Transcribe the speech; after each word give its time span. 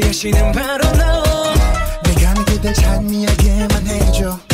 피하시는 0.00 0.52
바로 0.52 0.84
넌 0.96 1.22
내가 2.04 2.34
그댈 2.44 2.72
찬미하게만 2.72 3.86
해줘. 3.86 4.49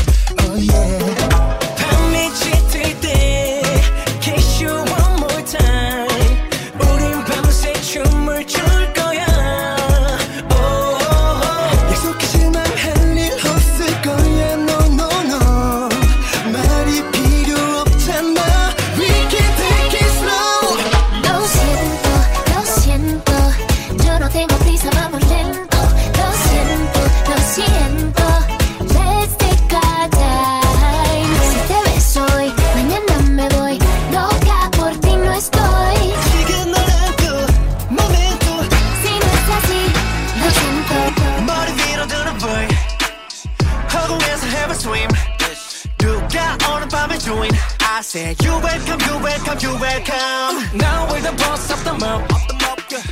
I 47.28 48.02
said, 48.02 48.40
You 48.44 48.52
welcome, 48.52 49.00
you 49.00 49.18
welcome, 49.20 49.58
you 49.58 49.76
welcome. 49.80 50.78
Now 50.78 51.08
we're 51.10 51.20
the 51.20 51.32
boss 51.32 51.72
of 51.72 51.82
the 51.82 51.92
mob. 51.94 52.22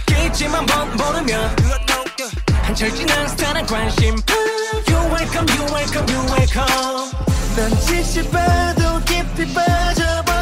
길지만 0.06 0.64
번 0.66 0.96
모르면 0.96 1.56
한철진한 2.62 3.26
스타는 3.26 3.66
관심. 3.66 4.14
You 4.86 4.98
welcome, 5.10 5.48
you 5.48 5.64
welcome, 5.74 6.06
you 6.08 6.20
welcome. 6.30 7.10
난 7.56 7.70
better, 8.30 9.00
keep 9.04 9.26
깊이 9.34 9.52
better. 9.52 10.33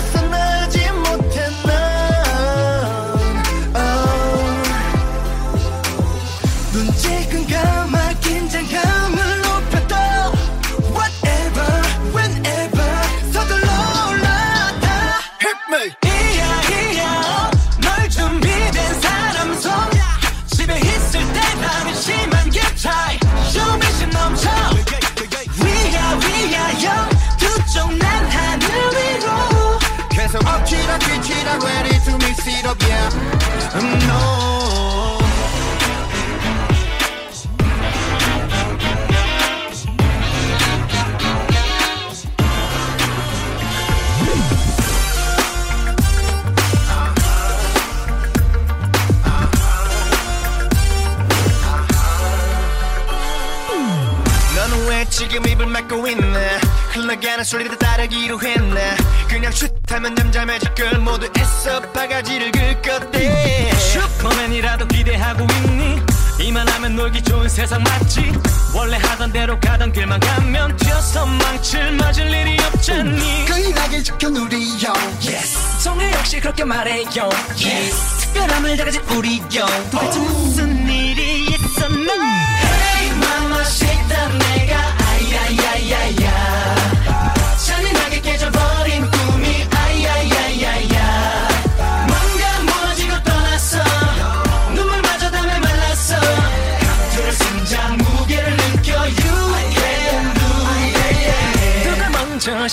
up, 32.72 32.82
yeah. 32.88 34.06
No. 34.06 34.42
지금 55.10 55.46
입을 55.46 55.66
그냥 59.28 59.52
슛하면 59.52 60.16
잠잠해질 60.16 60.74
걸 60.74 60.98
모두 61.00 61.28
애써 61.38 61.80
바가지. 61.92 62.41
세상 67.52 67.82
맞지 67.82 68.32
원래 68.74 68.96
하던 68.96 69.30
대로 69.30 69.60
가던 69.60 69.92
길만 69.92 70.18
가면 70.20 70.74
튀어서 70.78 71.26
망칠 71.26 71.92
맞을 71.92 72.26
일이 72.26 72.56
없잖니 72.64 73.44
거인하게 73.46 74.02
적힌 74.02 74.34
우리요 74.34 74.90
yes. 75.22 75.82
성애 75.82 76.10
역시 76.12 76.40
그렇게 76.40 76.64
말해요 76.64 77.28
yes. 77.62 78.20
특별함을 78.22 78.74
다 78.78 78.86
가진 78.86 79.02
우리요 79.02 79.66
도대체 79.90 80.18
oh. 80.18 80.32
무슨 80.32 80.88
일이 80.88 81.48
있었나 81.50 82.14
Hey 82.14 83.10
mama 83.16 83.60
shake 83.60 84.08
that 84.08 84.51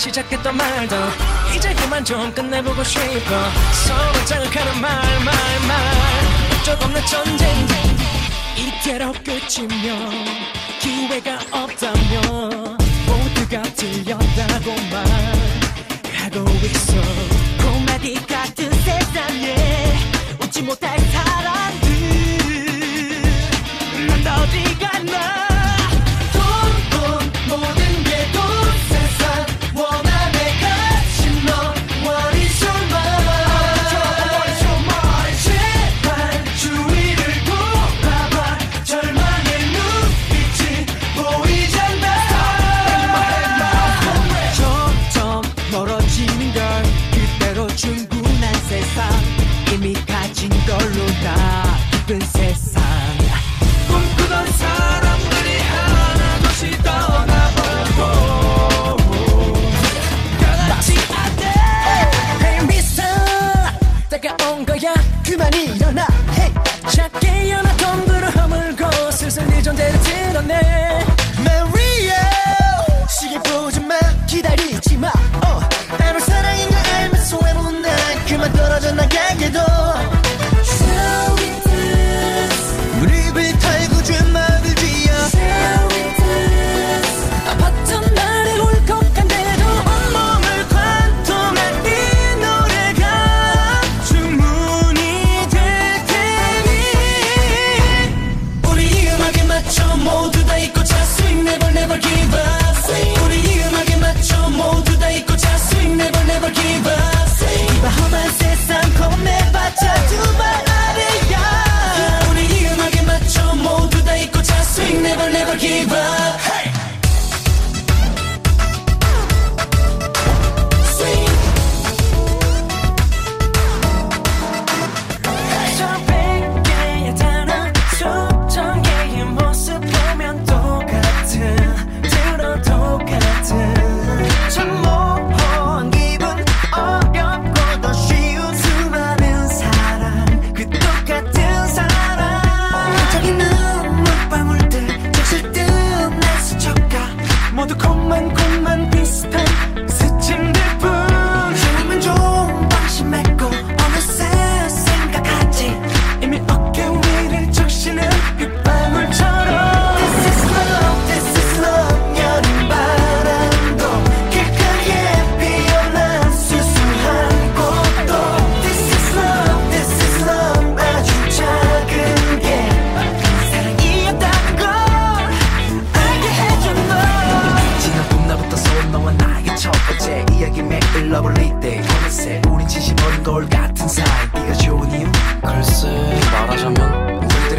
시작했던 0.00 0.56
말도 0.56 0.96
이제 1.54 1.74
그만 1.74 2.02
좀 2.02 2.32
끝내보고 2.32 2.82
싶어. 2.84 3.50
서로 3.86 4.24
자극하는 4.24 4.80
말 4.80 4.90
말 5.24 5.34
말. 5.68 5.76
끝없는 6.64 7.04
전쟁 7.06 7.48
이대로 8.56 9.12
끝이면 9.12 10.24
기회가 10.80 11.38
없다면 11.50 12.78
모두가 13.06 13.62
들렸다고 13.74 14.74
말하고 14.90 16.50
있어. 16.64 16.94
그 17.58 17.64
코마디 17.66 18.14
같은 18.26 18.70
세상에 18.72 19.98
웃지 20.42 20.62
못할 20.62 20.98
사람 20.98 21.29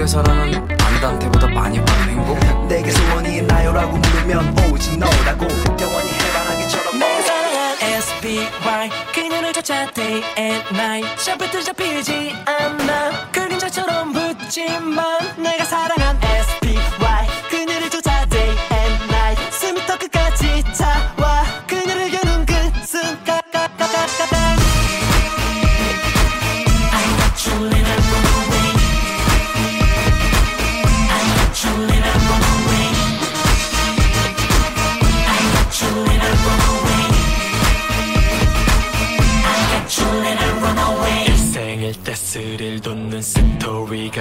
그래 0.01 0.07
사랑은 0.07 0.55
안단테보다 0.81 1.47
많이 1.49 1.79
받는 1.85 2.09
행복? 2.09 2.67
내게 2.67 2.89
소원이 2.89 3.37
있나요라고 3.37 3.97
물으면 3.97 4.57
오직 4.71 4.97
너라고. 4.97 5.45
영원히 5.79 6.09
해바라기처럼. 6.09 6.97
내가 6.97 7.21
사랑한 7.21 7.77
SBY 7.79 8.89
그녀를 9.13 9.53
찾아 9.53 9.85
day 9.91 10.23
and 10.39 10.67
night. 10.71 11.07
샤프트 11.23 11.61
잡히지 11.61 12.33
않아. 12.47 13.29
그림자처럼 13.31 14.11
붙지만 14.11 15.19
내가 15.37 15.65
사랑한 15.65 16.17
SBY 16.23 16.60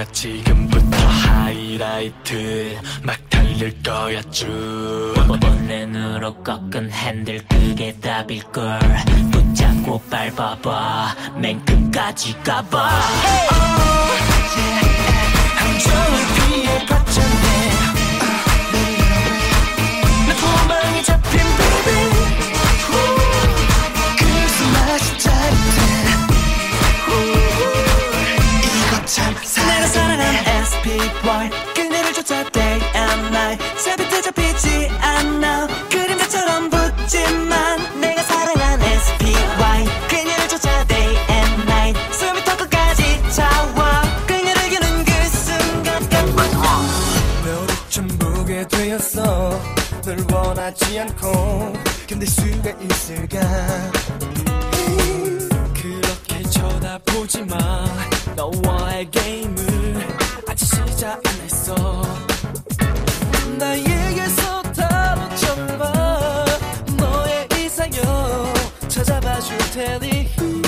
우리가 0.01 0.05
지금부터 0.11 0.97
하이라이트 0.97 2.79
막 3.03 3.17
달릴 3.29 3.81
거야 3.83 4.21
쭉. 4.31 5.13
볼렌으로 5.27 6.33
꺾은 6.43 6.91
핸들 6.91 7.41
그게 7.47 7.93
답일걸. 7.99 8.79
붙잡고 9.31 10.01
밟아봐. 10.09 11.15
맨 11.37 11.63
끝까지 11.65 12.35
가봐. 12.43 12.89
함정을 15.55 16.19
피해 16.35 16.85
봤잖네. 16.85 17.71
아, 18.19 18.31
네. 18.71 18.77
내 20.27 20.35
도망이 20.35 21.03
잡힌 21.03 21.39
baby. 21.57 22.10
멈추지 50.91 50.99
않고 50.99 51.73
견딜 52.05 52.27
수가 52.27 52.71
있을까? 52.81 53.39
그렇게 55.73 56.43
쳐다보지 56.49 57.43
마. 57.43 57.57
너와의 58.35 59.09
게임을 59.09 60.07
아직 60.49 60.65
시작 60.65 61.21
안 61.25 61.33
했어. 61.41 61.75
나에게서 63.57 64.61
다뤄져봐. 64.63 66.45
너의 66.97 67.47
이상형 67.57 68.53
찾아봐 68.89 69.39
줄 69.39 69.57
테니. 69.73 70.60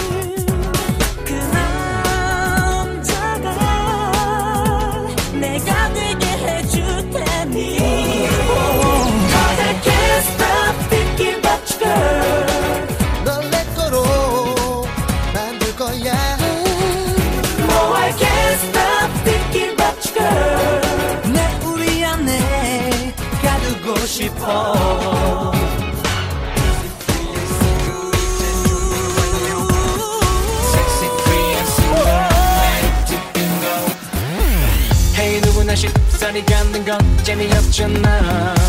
쉽사리 35.75 36.45
갖는 36.45 36.85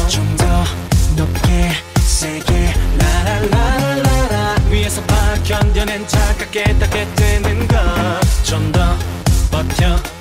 좀더 0.09 0.65
높게 1.17 1.71
세게 2.01 2.75
위에서 4.71 5.03
막 5.03 5.43
견뎌낸 5.45 6.07
차갑게 6.09 6.79
닿게 6.79 7.07
되는 7.15 7.69
것좀더 7.69 8.97
버텨. 9.51 10.14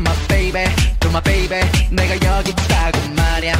my 0.00 0.14
baby 0.28 0.64
to 1.00 1.08
my 1.10 1.22
baby. 1.22 1.60
내가 1.90 2.14
여기 2.24 2.50
있다고 2.50 2.98
말야. 3.16 3.54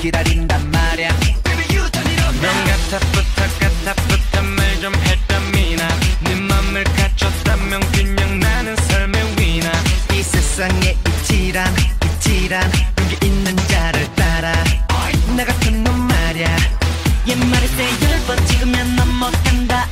기다린단 0.00 0.70
말야. 0.70 1.08
Baby 1.44 1.76
you 1.76 1.88
turn 1.90 2.06
it 2.06 2.22
on 2.22 2.34
넌 2.40 2.64
같아 2.64 2.98
부탁 3.12 3.58
같아 3.60 3.94
부탁 4.08 4.44
말좀 4.44 4.94
했다미나. 4.94 5.88
네 6.20 6.34
맘을 6.34 6.84
갖췄다면 6.84 7.80
그냥 7.92 8.40
나는 8.40 8.76
삶의 8.76 9.36
위나. 9.38 9.70
이 10.12 10.22
세상에 10.22 10.96
이치란 11.06 11.74
이치란 12.04 12.70
그게 12.96 13.26
있는 13.26 13.56
자를 13.68 14.14
따라. 14.14 14.52
나 15.36 15.44
같은 15.44 15.84
놈 15.84 16.08
말야. 16.08 16.56
옛말에 17.26 17.66
세열번 17.68 18.46
찍으면 18.46 18.96
넘어간다. 18.96 19.88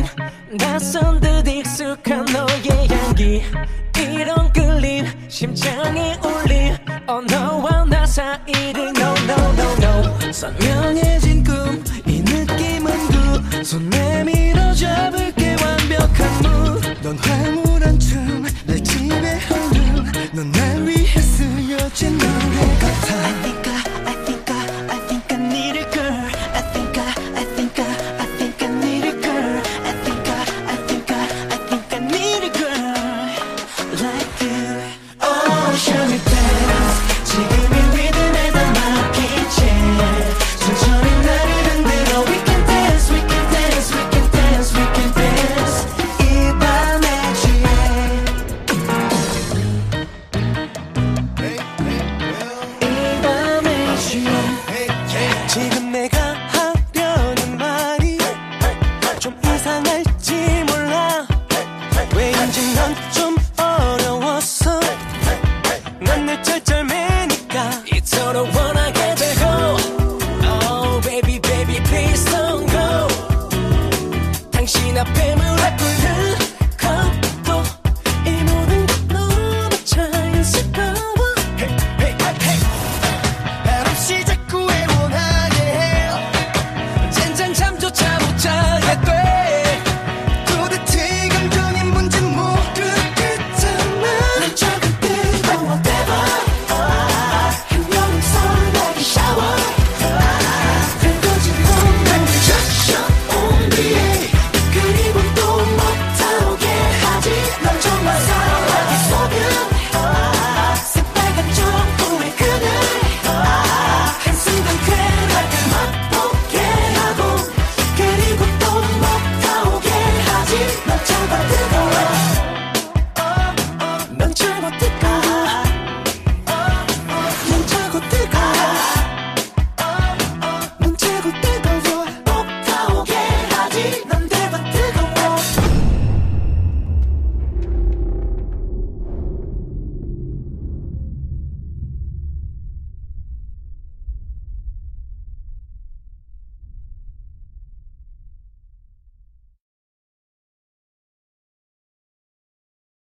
난 0.00 0.58
낯선 0.58 1.20
듯 1.20 1.46
익숙한 1.46 2.24
너의 2.26 2.88
향기. 2.88 3.42
이런 3.98 4.52
끌림 4.52 5.06
심장이 5.28 6.14
울림. 6.24 6.76
언어와 7.06 7.84
나 7.84 8.06
사이를 8.06 8.92
No 8.96 9.14
no 9.28 9.52
no 9.54 9.76
no. 9.76 10.32
선명해진 10.32 11.44
꿈 11.44 11.79